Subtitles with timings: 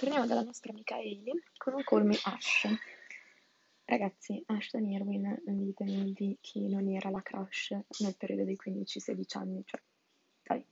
[0.00, 2.66] torniamo dalla nostra amica Hailey con un call Ash.
[3.84, 9.62] Ragazzi, Ashton Irwin, ditemi di chi non era la crush nel periodo dei 15-16 anni,
[9.66, 9.78] cioè,
[10.42, 10.64] dai.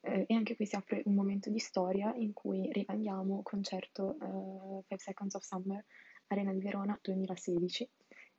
[0.00, 4.82] Eh, e anche qui si apre un momento di storia in cui rimandiamo concerto uh,
[4.88, 5.84] Five Seconds of Summer,
[6.26, 7.88] Arena di Verona 2016,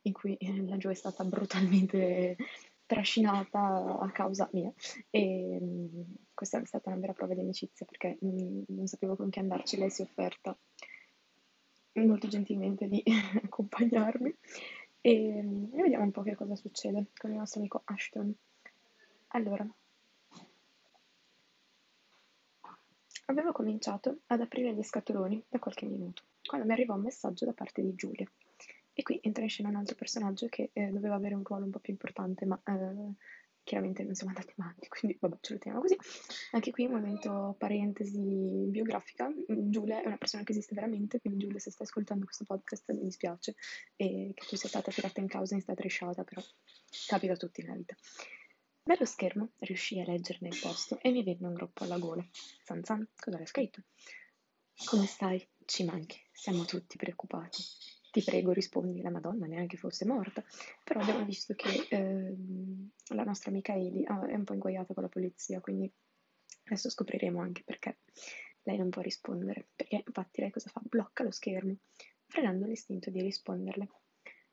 [0.02, 2.36] in cui eh, la Joe è stata brutalmente
[2.86, 4.72] trascinata a causa mia.
[5.10, 9.30] E mh, questa è stata una vera prova di amicizia perché mh, non sapevo con
[9.30, 10.56] chi andarci, lei si è offerta
[11.94, 13.02] molto gentilmente di
[13.44, 14.34] accompagnarmi.
[15.00, 18.34] E, mh, e vediamo un po' che cosa succede con il nostro amico Ashton.
[19.28, 19.66] Allora,
[23.26, 27.52] avevo cominciato ad aprire gli scatoloni da qualche minuto quando mi arrivò un messaggio da
[27.52, 28.30] parte di Giulia
[28.98, 31.70] e qui entra in scena un altro personaggio che eh, doveva avere un ruolo un
[31.70, 33.12] po' più importante, ma eh,
[33.62, 35.98] chiaramente non siamo andati avanti, quindi vabbè, ce lo teniamo così.
[36.52, 38.18] Anche qui un momento parentesi
[38.70, 39.30] biografica.
[39.46, 43.02] Giulia è una persona che esiste veramente, quindi Giulia se stai ascoltando questo podcast mi
[43.02, 43.54] dispiace
[43.96, 46.40] e che tu sia stata tirata in causa e stata tresciata, però
[47.06, 47.94] capita a tutti nella vita.
[48.82, 52.26] Dallo schermo riuscii a leggerne il posto e mi venne un groppo alla gola.
[52.64, 53.82] Zan zan, cosa l'hai scritto?
[54.86, 55.46] Come stai?
[55.66, 57.62] Ci manchi, siamo tutti preoccupati
[58.16, 60.42] ti prego rispondi la Madonna, neanche fosse morta,
[60.82, 65.02] però abbiamo visto che ehm, la nostra amica Eli ah, è un po' inguaiata con
[65.02, 65.92] la polizia, quindi
[66.64, 67.98] adesso scopriremo anche perché
[68.62, 70.80] lei non può rispondere, perché infatti lei cosa fa?
[70.82, 71.76] Blocca lo schermo,
[72.26, 73.88] frenando l'istinto di risponderle.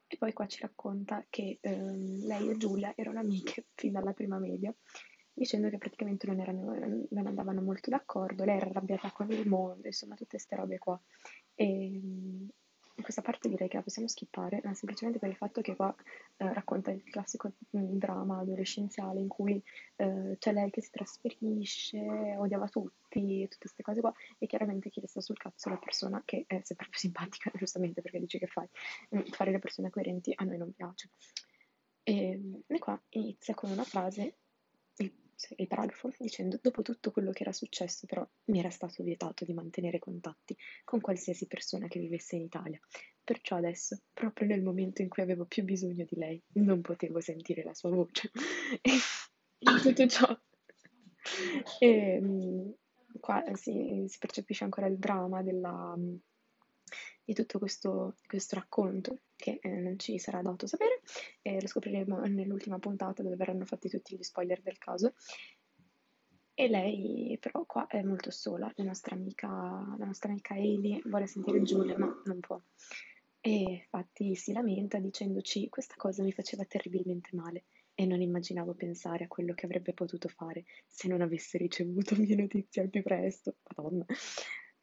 [0.08, 4.40] E poi qua ci racconta che ehm, lei e Giulia erano amiche fin dalla prima
[4.40, 4.76] media,
[5.32, 6.74] dicendo che praticamente non, erano,
[7.10, 11.02] non andavano molto d'accordo, lei era arrabbiata con il mondo, insomma tutte queste robe qua.
[11.56, 12.02] E,
[13.02, 15.94] questa parte direi che la possiamo skippare, ma semplicemente per il fatto che qua
[16.38, 19.62] eh, racconta il classico mm, dramma adolescenziale in cui
[19.96, 25.02] eh, c'è lei che si trasferisce, odiava tutti, tutte queste cose qua, e chiaramente chi
[25.02, 28.38] le sta sul cazzo è la persona che è sempre più simpatica, giustamente perché dice
[28.38, 28.68] che fai.
[29.16, 31.10] Mm, fare le persone coerenti a noi non piace.
[32.04, 34.36] E, e qua inizia con una frase
[34.98, 35.12] il
[35.68, 40.00] paragrafo dicendo dopo tutto quello che era successo però mi era stato vietato di mantenere
[40.00, 42.80] contatti con qualsiasi persona che vivesse in Italia.
[43.24, 47.64] Perciò adesso, proprio nel momento in cui avevo più bisogno di lei, non potevo sentire
[47.64, 48.32] la sua voce.
[48.82, 49.00] e
[49.82, 50.38] tutto ciò
[51.80, 52.70] e, mm,
[53.20, 55.96] qua si, si, percepisce ancora il dramma della,
[57.24, 61.02] di tutto questo, questo racconto che eh, non ci sarà dato sapere
[61.42, 65.14] e lo scopriremo nell'ultima puntata dove verranno fatti tutti gli spoiler del caso.
[66.56, 71.26] E lei però qua è molto sola, la nostra amica, la nostra amica Hailey vuole
[71.26, 72.62] sentire Giulia ma non può.
[73.42, 77.66] E infatti si lamenta dicendoci questa cosa mi faceva terribilmente male
[77.96, 82.36] e non immaginavo pensare a quello che avrebbe potuto fare se non avesse ricevuto mie
[82.36, 83.56] notizie al più presto.
[83.76, 84.06] Madonna.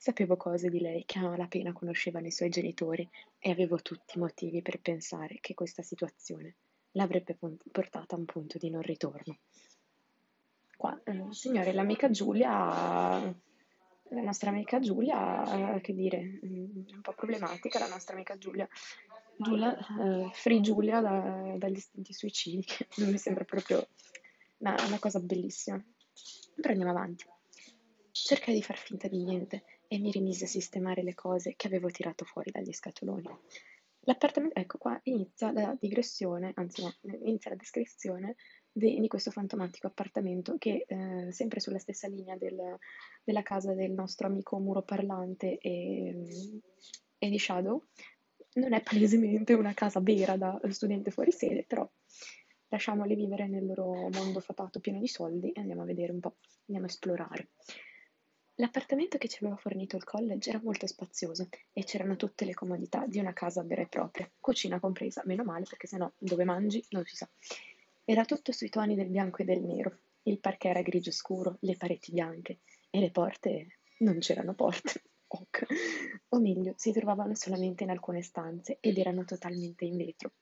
[0.03, 3.07] Sapevo cose di lei che malapena conoscevano i suoi genitori
[3.39, 6.55] e avevo tutti i motivi per pensare che questa situazione
[6.93, 7.37] l'avrebbe
[7.71, 9.37] portata a un punto di non ritorno.
[10.75, 17.13] Qua, eh, signore, l'amica Giulia, la nostra amica Giulia, eh, che dire, mm, un po'
[17.13, 18.67] problematica la nostra amica Giulia.
[19.37, 23.87] Giulia, eh, free Giulia da, dagli istinti suicidi, che mi sembra proprio
[24.61, 25.79] una, una cosa bellissima.
[26.55, 27.27] Però andiamo avanti.
[28.23, 31.91] Cercai di far finta di niente e mi rimise a sistemare le cose che avevo
[31.91, 33.29] tirato fuori dagli scatoloni.
[34.05, 36.95] L'appartamento, ecco qua inizia la digressione, anzi no,
[37.25, 38.37] inizia la descrizione
[38.71, 42.79] di, di questo fantomatico appartamento che eh, sempre sulla stessa linea del,
[43.25, 46.15] della casa del nostro amico muro parlante e,
[47.19, 47.85] e di Shadow,
[48.55, 51.89] non è palesemente una casa vera da studente fuori sede, però
[52.69, 56.37] lasciamoli vivere nel loro mondo fatato pieno di soldi e andiamo a vedere un po',
[56.67, 57.49] andiamo a esplorare.
[58.61, 63.07] L'appartamento che ci aveva fornito il college era molto spazioso e c'erano tutte le comodità
[63.07, 67.03] di una casa vera e propria, cucina compresa, meno male perché sennò dove mangi non
[67.07, 67.27] si sa.
[68.05, 71.75] Era tutto sui toni del bianco e del nero, il parquet era grigio scuro, le
[71.79, 72.59] pareti bianche
[72.91, 75.03] e le porte non c'erano porte.
[75.33, 75.65] Ok.
[76.31, 80.33] O meglio, si trovavano solamente in alcune stanze ed erano totalmente in vetro.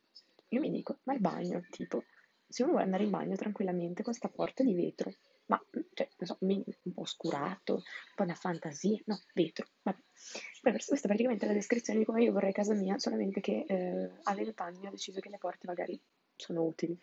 [0.49, 2.05] Io mi dico, ma il bagno, tipo,
[2.49, 5.13] se uno vuole andare in bagno tranquillamente con sta porta di vetro,
[5.49, 5.63] ma
[5.95, 7.83] cioè, non so, un po' oscurato, un
[8.15, 9.99] po' da fantasia, no, vetro, vabbè.
[10.61, 14.35] Questa è praticamente la descrizione di come io vorrei casa mia, solamente che eh, a
[14.35, 15.99] vent'anni ho deciso che le porte magari
[16.37, 16.99] sono utili.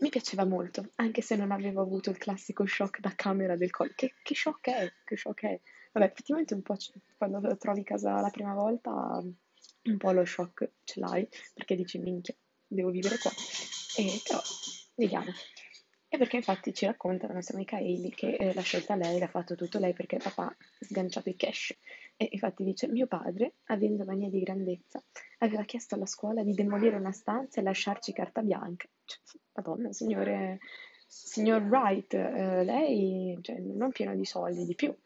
[0.00, 3.92] Mi piaceva molto, anche se non avevo avuto il classico shock da camera del collo.
[3.94, 4.92] Che, che shock è?
[5.04, 5.60] Che shock è?
[5.92, 10.70] Vabbè, effettivamente un po' c- quando trovi casa la prima volta, un po' lo shock
[10.84, 12.34] ce l'hai, perché dici minchia,
[12.66, 13.30] devo vivere qua.
[13.96, 14.40] E però,
[14.94, 15.32] vediamo.
[16.10, 19.28] E perché infatti ci racconta la nostra amica Hailey che eh, l'ha scelta lei, l'ha
[19.28, 21.76] fatto tutto lei perché papà ha sganciato i cash.
[22.16, 25.02] E infatti dice, mio padre, avendo mania di grandezza,
[25.38, 28.88] aveva chiesto alla scuola di demolire una stanza e lasciarci carta bianca.
[29.04, 29.18] Cioè,
[29.52, 30.60] madonna, signore,
[31.06, 34.96] signor Wright, eh, lei cioè, non pieno di soldi, di più.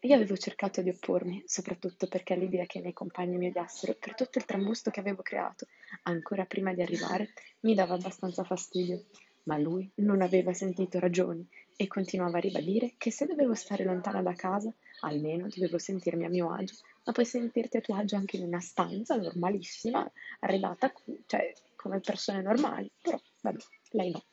[0.00, 4.14] Io avevo cercato di oppormi, soprattutto perché l'idea che i miei compagni mi odiassero per
[4.14, 5.66] tutto il trambusto che avevo creato,
[6.02, 9.06] ancora prima di arrivare, mi dava abbastanza fastidio
[9.44, 11.46] ma lui non aveva sentito ragioni
[11.76, 16.28] e continuava a ribadire che se dovevo stare lontana da casa, almeno dovevo sentirmi a
[16.28, 16.74] mio agio,
[17.04, 20.10] ma puoi sentirti a tuo agio anche in una stanza normalissima,
[20.40, 20.92] arredata
[21.26, 24.24] cioè, come persone normali, però vabbè, lei no.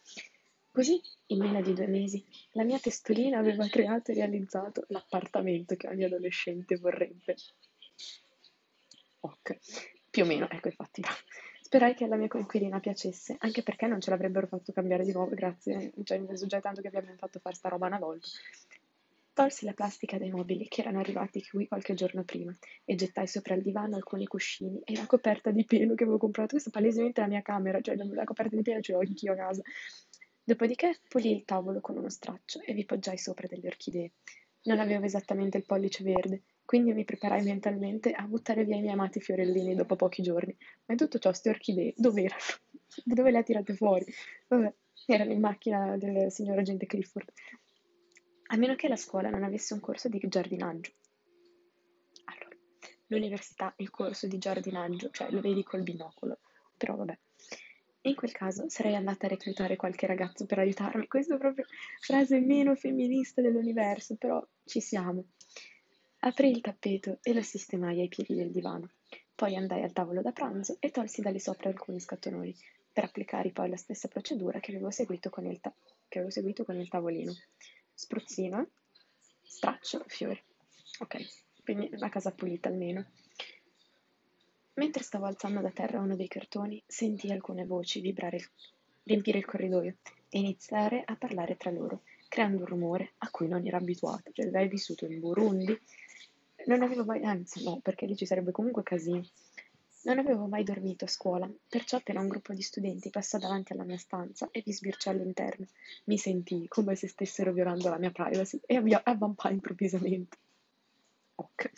[0.71, 5.87] Così, in meno di due mesi, la mia testolina aveva creato e realizzato l'appartamento che
[5.87, 7.35] ogni adolescente vorrebbe.
[9.19, 9.57] Ok,
[10.09, 11.01] più o meno, ecco infatti.
[11.71, 15.33] Sperai che alla mia coinquilina piacesse, anche perché non ce l'avrebbero fatto cambiare di nuovo,
[15.33, 18.27] grazie, cioè nel senso già tanto che abbiamo fatto fare sta roba una volta.
[19.31, 22.53] Tolsi la plastica dai mobili che erano arrivati qui qualche giorno prima
[22.83, 26.49] e gettai sopra il divano alcuni cuscini e la coperta di pelo che avevo comprato.
[26.49, 29.35] Questa è palesemente la mia camera, cioè la coperta di pelo ce l'ho anch'io a
[29.37, 29.61] casa.
[30.43, 34.11] Dopodiché pulii il tavolo con uno straccio e vi poggiai sopra delle orchidee.
[34.63, 36.41] Non avevo esattamente il pollice verde,
[36.71, 40.55] quindi mi preparai mentalmente a buttare via i miei amati fiorellini dopo pochi giorni.
[40.85, 42.41] Ma in tutto ciò, queste orchidee, dove erano?
[43.03, 44.05] dove le ha tirate fuori?
[44.47, 44.73] Vabbè,
[45.07, 47.29] erano in macchina del signor agente Clifford.
[48.51, 50.93] A meno che la scuola non avesse un corso di giardinaggio.
[52.23, 52.55] Allora,
[53.07, 56.39] l'università, il corso di giardinaggio, cioè lo vedi col binocolo,
[56.77, 57.19] però vabbè.
[58.03, 61.05] In quel caso sarei andata a reclutare qualche ragazzo per aiutarmi.
[61.05, 61.65] Questa è proprio
[61.99, 65.25] frase meno femminista dell'universo, però ci siamo.
[66.23, 68.91] Aprii il tappeto e lo sistemai ai piedi del divano.
[69.33, 72.55] Poi andai al tavolo da pranzo e tolsi da lì sopra alcuni scatoloni,
[72.93, 75.73] per applicare poi la stessa procedura che avevo seguito con il, ta-
[76.27, 77.33] seguito con il tavolino.
[77.95, 78.69] Spruzzino,
[79.41, 80.39] straccio, fiori.
[80.99, 81.25] Ok,
[81.63, 83.03] quindi la casa pulita almeno.
[84.75, 88.51] Mentre stavo alzando da terra uno dei cartoni, sentii alcune voci vibrare,
[89.05, 89.95] riempire il corridoio
[90.29, 94.29] e iniziare a parlare tra loro, creando un rumore a cui non ero abituata.
[94.31, 95.75] Cioè, avevo vissuto in Burundi,
[96.65, 99.23] non avevo mai, anzi no, perché lì ci sarebbe comunque casino.
[100.03, 103.83] Non avevo mai dormito a scuola, perciò appena un gruppo di studenti passò davanti alla
[103.83, 105.67] mia stanza e vi sbirciò all'interno,
[106.05, 110.37] mi sentii come se stessero violando la mia privacy e avvampai improvvisamente.
[111.35, 111.71] Ok.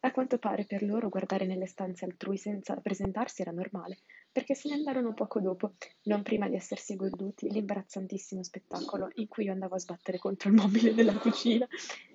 [0.00, 3.98] A quanto pare per loro guardare nelle stanze altrui senza presentarsi era normale,
[4.30, 5.72] perché se ne andarono poco dopo,
[6.04, 10.54] non prima di essersi goduti l'imbarazzantissimo spettacolo in cui io andavo a sbattere contro il
[10.54, 11.66] mobile della cucina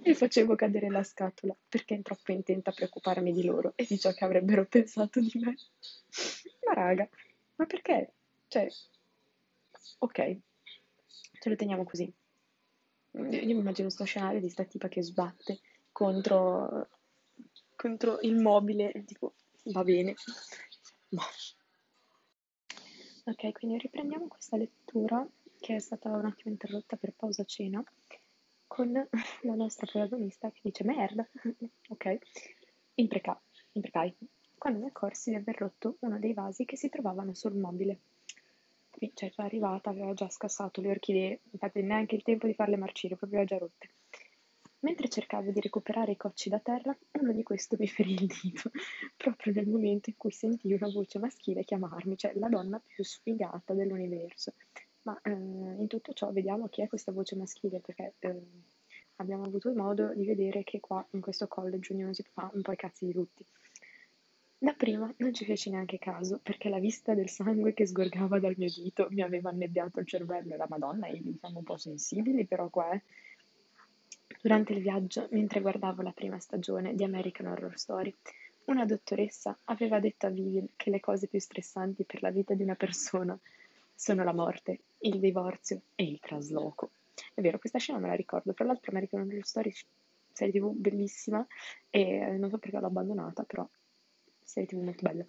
[0.02, 4.00] e facevo cadere la scatola, perché ero troppo intenta a preoccuparmi di loro e di
[4.00, 5.56] ciò che avrebbero pensato di me.
[6.66, 7.10] Ma raga,
[7.56, 8.14] ma perché?
[8.48, 8.66] Cioè,
[9.98, 10.38] ok,
[11.38, 12.04] ce lo teniamo così.
[12.04, 15.60] Io mi immagino sto scenario di sta tipa che sbatte
[15.92, 16.88] contro
[17.84, 19.34] contro il mobile, tipo,
[19.74, 20.16] va bene.
[21.10, 21.22] Ma...
[23.26, 25.28] Ok, quindi riprendiamo questa lettura
[25.60, 27.84] che è stata un attimo interrotta per pausa cena
[28.68, 31.28] con la nostra protagonista che dice merda,
[31.90, 32.18] ok,
[32.96, 33.38] impreca,
[33.74, 34.16] imprecai,
[34.58, 38.00] quando mi accorsi di aver rotto uno dei vasi che si trovavano sul mobile.
[39.14, 43.18] Cioè, è arrivata, aveva già scassato le orchidee, infatti neanche il tempo di farle marcire,
[43.18, 43.90] proprio le già rotte.
[44.84, 48.70] Mentre cercavo di recuperare i cocci da terra, uno di questi mi ferì il dito,
[49.16, 53.74] proprio nel momento in cui sentii una voce maschile chiamarmi, cioè la donna più sfigata
[53.74, 54.54] dell'universo.
[55.04, 58.42] Ma eh, in tutto ciò vediamo chi è questa voce maschile, perché eh,
[59.18, 62.74] abbiamo avuto modo di vedere che qua in questo college ognuno si fa un po'
[62.74, 63.46] i cazzi di tutti.
[64.58, 68.56] Da prima non ci feci neanche caso, perché la vista del sangue che sgorgava dal
[68.58, 70.58] mio dito mi aveva annebbiato il cervello.
[70.58, 72.96] La Madonna, e siamo un po' sensibili, però qua è.
[72.96, 73.02] Eh.
[74.44, 78.14] Durante il viaggio, mentre guardavo la prima stagione di American Horror Story,
[78.66, 82.62] una dottoressa aveva detto a Vivian che le cose più stressanti per la vita di
[82.62, 83.40] una persona
[83.96, 86.90] sono la morte, il divorzio e il trasloco.
[87.34, 88.54] È vero, questa scena me la ricordo.
[88.54, 89.72] Tra l'altro, American Horror Story,
[90.34, 91.48] serie tv bellissima,
[91.90, 93.66] e non so perché l'ho abbandonata, però
[94.44, 95.26] serie tv molto bella.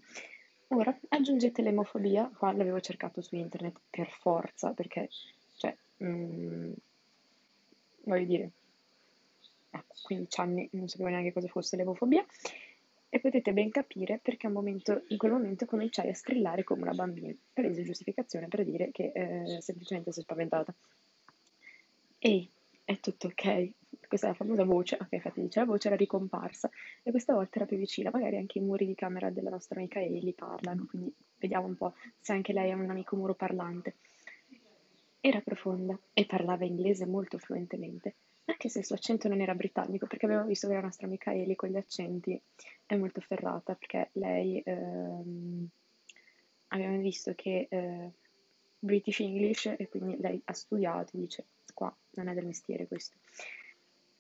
[0.71, 5.09] Ora aggiungete l'emofobia, qua l'avevo cercato su internet per forza, perché,
[5.54, 6.73] cioè, mm,
[8.06, 8.50] voglio dire,
[10.04, 12.25] 15 anni non sapevo neanche cosa fosse l'evofobia
[13.08, 17.32] e potete ben capire perché momento, in quel momento cominciai a strillare come una bambina,
[17.52, 20.75] prese giustificazione per dire che eh, semplicemente è spaventata.
[22.18, 22.50] Ehi,
[22.82, 23.70] è tutto ok?
[24.08, 26.68] Questa è la famosa voce, ok, infatti dice la voce era ricomparsa
[27.02, 30.00] e questa volta era più vicina, magari anche i muri di camera della nostra amica
[30.00, 33.94] Eli parlano, quindi vediamo un po' se anche lei è un amico muro parlante.
[35.26, 38.14] Era profonda e parlava inglese molto fluentemente,
[38.45, 41.33] anche se il suo accento non era britannico, perché avevo visto che la nostra amica
[41.33, 42.38] Eli con gli accenti
[42.85, 45.66] è molto ferrata, perché lei ehm,
[46.69, 48.11] abbiamo visto che eh,
[48.78, 53.16] British English e quindi lei ha studiato, dice qua non è del mestiere questo.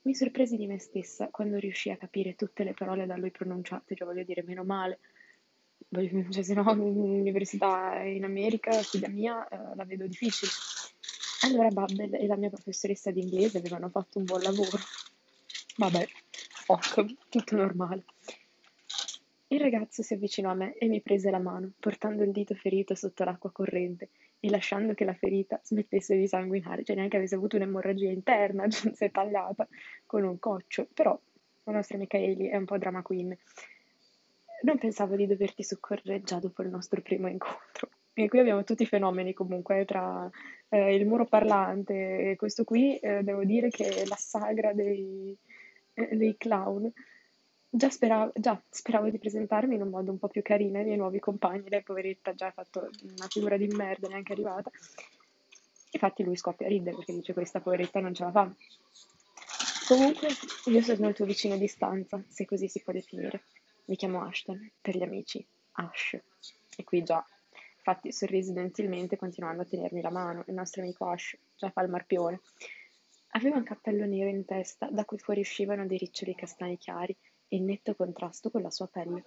[0.04, 3.94] Mi sorpresi di me stessa quando riuscii a capire tutte le parole da lui pronunciate,
[3.94, 5.00] cioè voglio dire meno male,
[6.30, 10.50] cioè, se no l'università in America, figlia mia, eh, la vedo difficile.
[11.44, 14.78] Allora Babbel e la mia professoressa di inglese avevano fatto un buon lavoro.
[15.76, 16.06] Vabbè,
[16.68, 18.04] ok, tutto normale.
[19.48, 22.94] Il ragazzo si avvicinò a me e mi prese la mano, portando il dito ferito
[22.94, 24.08] sotto l'acqua corrente
[24.40, 28.94] e lasciando che la ferita smettesse di sanguinare, cioè neanche avesse avuto un'emorragia interna, cioè
[28.94, 29.68] si è tagliata
[30.06, 31.18] con un coccio, però
[31.64, 33.36] la nostra Michaeli è un po' drama queen.
[34.62, 37.90] Non pensavo di doverti soccorrere già dopo il nostro primo incontro.
[38.16, 40.30] E qui abbiamo tutti i fenomeni comunque tra
[40.68, 45.36] eh, il muro parlante e questo qui, eh, devo dire che è la sagra dei,
[45.94, 46.92] eh, dei clown.
[47.68, 50.96] Già speravo, già speravo di presentarmi in un modo un po' più carino ai miei
[50.96, 54.70] nuovi compagni, lei poveretta già ha fatto una figura di merda, neanche arrivata.
[55.90, 58.54] Infatti lui scoppia a ridere perché dice questa poveretta non ce la fa.
[59.88, 60.28] Comunque
[60.66, 63.42] io sono il tuo vicino a distanza, se così si può definire.
[63.86, 66.16] Mi chiamo Ashton, per gli amici, Ash.
[66.76, 67.24] E qui già
[67.86, 70.42] Infatti sorrise gentilmente continuando a tenermi la mano.
[70.46, 72.40] Il nostro amico Ash già fa il marpione.
[73.32, 77.14] Aveva un cappello nero in testa da cui fuoriuscivano dei riccioli castani chiari
[77.48, 79.22] in netto contrasto con la sua pelle.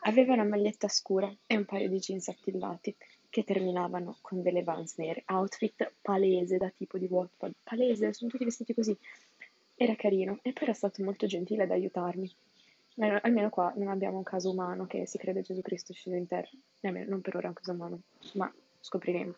[0.00, 2.94] Aveva una maglietta scura e un paio di jeans attillati
[3.30, 5.22] che terminavano con delle vans nere.
[5.28, 7.54] Outfit palese da tipo di Wattpad.
[7.62, 8.94] Palese, sono tutti vestiti così.
[9.74, 12.30] Era carino e poi era stato molto gentile ad aiutarmi.
[12.98, 16.48] Almeno, qua non abbiamo un caso umano che si crede Gesù Cristo sceso in terra.
[16.82, 18.00] Almeno non per ora un caso umano,
[18.34, 19.34] ma scopriremo.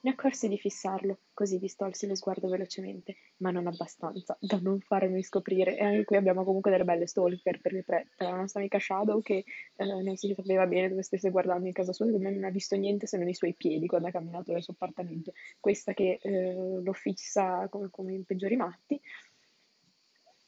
[0.00, 5.24] Mi accorsi di fissarlo, così distolsi lo sguardo velocemente, ma non abbastanza da non farmi
[5.24, 5.76] scoprire.
[5.76, 8.06] E anche qui abbiamo comunque delle belle stalker per le tre.
[8.16, 9.44] Tra la nostra amica Shadow che
[9.74, 12.76] eh, non si sapeva bene dove stesse guardando in casa sua, secondo non ha visto
[12.76, 15.32] niente se non i suoi piedi quando ha camminato nel suo appartamento.
[15.58, 19.00] Questa che eh, lo fissa come, come i peggiori matti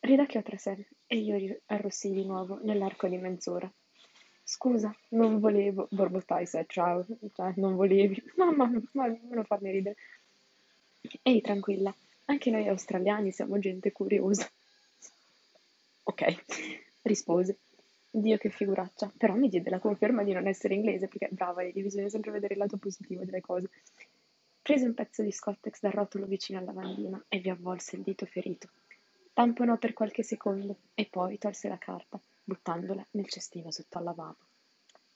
[0.00, 3.70] Ridacchiò tra sé e io arrossii di nuovo nell'arco di mezz'ora.
[4.42, 8.20] Scusa, non volevo, borbottai se ciao, cioè non volevi.
[8.36, 9.96] Mamma, ma non farmi ridere.
[11.22, 14.50] Ehi, tranquilla, anche noi australiani siamo gente curiosa.
[16.04, 16.44] Ok,
[17.02, 17.58] rispose.
[18.10, 21.82] Dio che figuraccia, però mi diede la conferma di non essere inglese, perché brava, lì
[21.82, 23.70] bisogna sempre vedere il lato positivo delle cose.
[24.62, 28.26] Prese un pezzo di Scottex dal rotolo vicino alla lavandina e vi avvolse il dito
[28.26, 28.68] ferito.
[29.40, 34.36] Tamponò per qualche secondo e poi tolse la carta, buttandola nel cestino sotto al lavabo.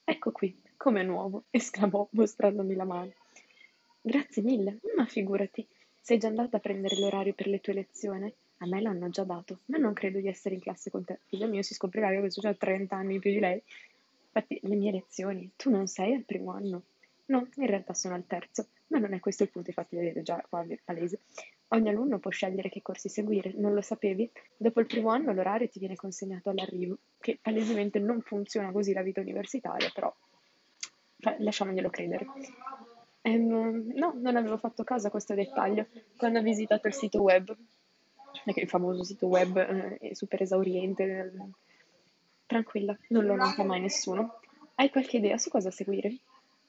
[0.02, 3.12] Ecco qui, come nuovo, esclamò mostrandomi la mano.
[4.00, 5.68] Grazie mille, ma figurati,
[6.00, 8.32] sei già andata a prendere l'orario per le tue lezioni?
[8.60, 11.18] A me l'hanno già dato, ma non credo di essere in classe con te.
[11.26, 13.62] Figlio mio si scoprirà che questo ha 30 anni più di lei.
[14.24, 16.84] Infatti, le mie lezioni, tu non sei al primo anno.
[17.26, 20.42] No, in realtà sono al terzo, ma non è questo il punto, infatti vedete già
[20.48, 21.20] qua palese.
[21.68, 24.30] Ogni alunno può scegliere che corsi seguire, non lo sapevi?
[24.56, 29.02] Dopo il primo anno l'orario ti viene consegnato all'arrivo, che palesemente non funziona così la
[29.02, 30.14] vita universitaria, però
[31.18, 32.26] cioè, lasciamoglielo credere.
[33.22, 37.56] Ehm, no, non avevo fatto caso a questo dettaglio quando ho visitato il sito web,
[38.44, 41.32] il famoso sito web eh, super esauriente.
[42.46, 44.38] Tranquilla, non lo nota mai nessuno.
[44.74, 46.08] Hai qualche idea su cosa seguire?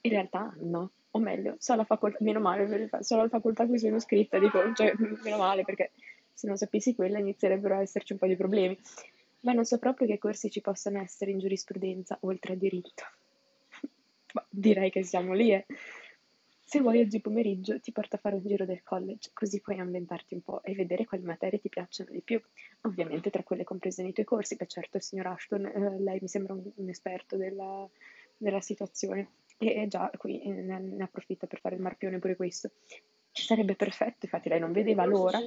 [0.02, 3.80] In realtà no o meglio, so la facoltà, meno male, so la facoltà a cui
[3.80, 4.94] sono iscritta, dico, cioè,
[5.24, 5.92] meno male perché
[6.34, 8.78] se non sapessi quella inizierebbero a esserci un po' di problemi.
[9.42, 13.04] Ma non so proprio che corsi ci possano essere in giurisprudenza oltre a diritto.
[14.34, 15.66] Ma direi che siamo lì, eh.
[16.68, 20.34] Se vuoi oggi pomeriggio ti porto a fare un giro del college, così puoi ambientarti
[20.34, 22.42] un po' e vedere quali materie ti piacciono di più.
[22.82, 26.54] Ovviamente tra quelle comprese nei tuoi corsi, beh certo signor Ashton, eh, lei mi sembra
[26.54, 27.88] un, un esperto della,
[28.36, 32.72] della situazione e già qui eh, ne, ne approfitta per fare il marpione pure questo.
[33.32, 35.40] Sarebbe perfetto, infatti lei non vedeva l'ora.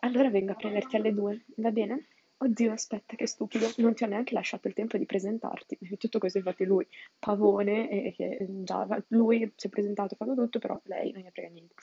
[0.00, 2.06] Allora vengo a prenderti alle due, va bene?
[2.40, 5.76] Oddio, aspetta, che stupido, non ti ho neanche lasciato il tempo di presentarti.
[5.98, 6.86] Tutto questo infatti lui,
[7.18, 11.48] pavone, e che già lui si è presentato, fatto tutto, però lei non gli frega
[11.48, 11.74] niente.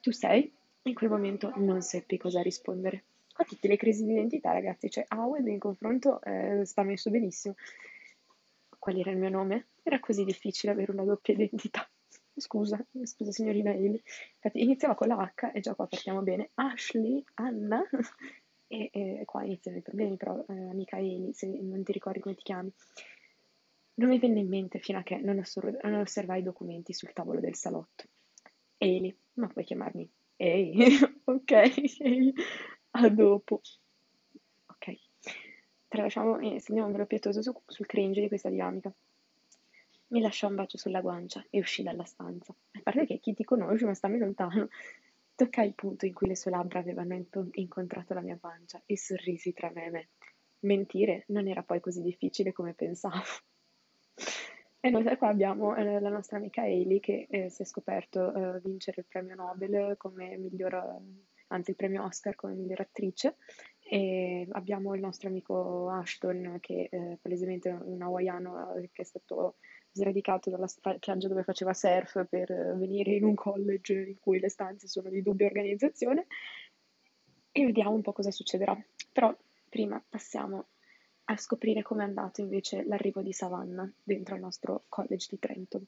[0.00, 0.50] Tu sei?
[0.84, 3.04] In quel momento non seppi cosa rispondere.
[3.36, 7.54] Ha tutte le crisi di identità, ragazzi, cioè Howard in confronto eh, sta messo benissimo.
[8.78, 9.66] Qual era il mio nome?
[9.84, 11.88] Era così difficile avere una doppia identità.
[12.36, 14.02] Scusa, scusa signorina Haley.
[14.34, 16.50] Infatti iniziava con la H e già qua partiamo bene.
[16.54, 17.82] Ashley, Anna.
[18.66, 22.34] E, e qua iniziano i problemi, però, eh, amica Haley, se non ti ricordi come
[22.34, 22.72] ti chiami.
[23.96, 27.12] Non mi venne in mente fino a che non, osserv- non osservai i documenti sul
[27.12, 28.04] tavolo del salotto.
[28.78, 30.74] Haley, Ma puoi chiamarmi Ehi,
[31.24, 31.50] ok,
[32.00, 32.32] ehi,
[32.90, 33.60] a dopo.
[34.66, 34.86] Ok,
[35.88, 38.92] tralasciamo e stendiamo un velo pietoso su- sul cringe di questa dinamica.
[40.08, 42.54] Mi lasciò un bacio sulla guancia e uscì dalla stanza.
[42.72, 44.68] A parte che chi ti conosce, ma stammi lontano.
[45.34, 47.20] Toccai il punto in cui le sue labbra avevano
[47.52, 50.08] incontrato la mia pancia e sorrisi tra me e me.
[50.60, 53.22] Mentire non era poi così difficile come pensavo.
[54.84, 58.60] E noi qua abbiamo eh, la nostra amica Hailey che eh, si è scoperto eh,
[58.60, 61.00] vincere il premio Nobel come miglior,
[61.46, 63.36] anzi il premio Oscar come miglior attrice
[63.80, 69.56] e abbiamo il nostro amico Ashton che è palesemente un hawaiano eh, che è stato
[69.94, 74.88] sradicato dalla spiaggia dove faceva surf per venire in un college in cui le stanze
[74.88, 76.26] sono di dubbia organizzazione
[77.52, 78.76] e vediamo un po' cosa succederà.
[79.12, 79.34] Però
[79.68, 80.66] prima passiamo
[81.26, 85.82] a scoprire come è andato invece l'arrivo di Savannah dentro al nostro college di Trento.